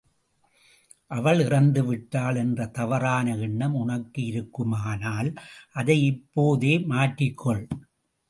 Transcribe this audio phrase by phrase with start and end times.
[1.07, 5.29] அவள் இறந்துவிட்டாள் என்ற தவறான எண்ணம் உனக்கு இருக்குமானால்
[5.71, 7.63] அதை இப்போதே மாற்றிக்கொள்.